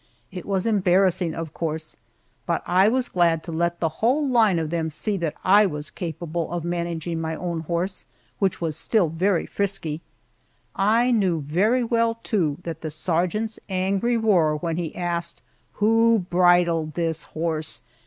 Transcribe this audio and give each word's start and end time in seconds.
It 0.31 0.47
was 0.47 0.65
embarrassing, 0.65 1.35
of 1.35 1.53
course, 1.53 1.95
but 2.47 2.63
I 2.65 2.87
was 2.87 3.07
glad 3.07 3.43
to 3.43 3.51
let 3.51 3.79
the 3.79 4.01
whole 4.01 4.27
line 4.27 4.57
of 4.57 4.71
them 4.71 4.89
see 4.89 5.15
that 5.17 5.35
I 5.43 5.67
was 5.67 5.91
capable 5.91 6.51
of 6.51 6.63
managing 6.63 7.21
my 7.21 7.35
own 7.35 7.59
horse, 7.59 8.05
which 8.39 8.59
was 8.59 8.75
still 8.75 9.09
very 9.09 9.45
frisky. 9.45 10.01
I 10.75 11.11
knew 11.11 11.41
very 11.41 11.83
well, 11.83 12.15
too, 12.23 12.57
that 12.63 12.81
the 12.81 12.89
sergeant's 12.89 13.59
angry 13.69 14.17
roar 14.17 14.55
when 14.55 14.77
he 14.77 14.95
asked, 14.95 15.39
"Who 15.73 16.25
bridled 16.31 16.95
this 16.95 17.25
horse?" 17.25 17.83